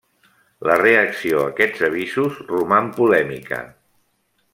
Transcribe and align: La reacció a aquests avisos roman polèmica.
La 0.69 0.77
reacció 0.81 1.43
a 1.43 1.51
aquests 1.53 1.83
avisos 1.89 2.41
roman 2.47 2.89
polèmica. 2.97 3.61